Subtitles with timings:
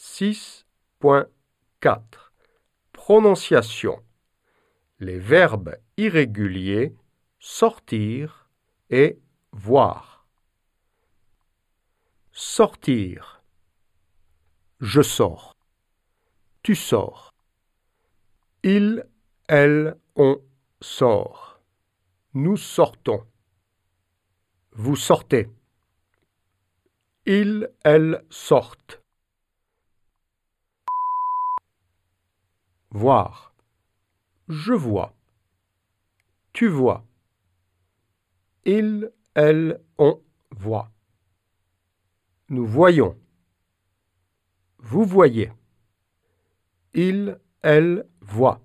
[0.00, 1.26] 6.4
[2.90, 4.02] Prononciation
[4.98, 6.96] Les verbes irréguliers
[7.38, 8.48] sortir
[8.88, 9.20] et
[9.52, 10.26] voir.
[12.32, 13.42] Sortir.
[14.80, 15.54] Je sors.
[16.62, 17.34] Tu sors.
[18.62, 19.06] Il,
[19.48, 20.40] elle, on
[20.80, 21.60] sort.
[22.32, 23.26] Nous sortons.
[24.72, 25.50] Vous sortez.
[27.26, 28.99] Il, elle sortent.
[32.90, 33.54] Voir.
[34.48, 35.14] Je vois.
[36.52, 37.04] Tu vois.
[38.64, 40.90] Il, elle, on voit.
[42.48, 43.16] Nous voyons.
[44.78, 45.52] Vous voyez.
[46.94, 48.60] Il, elle voit.